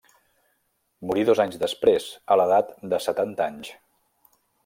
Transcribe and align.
Morí 1.09 1.25
dos 1.27 1.41
anys 1.43 1.59
després, 1.65 2.09
a 2.35 2.39
l'edat 2.41 2.73
de 2.95 3.01
setanta 3.09 3.49
anys. 3.53 3.71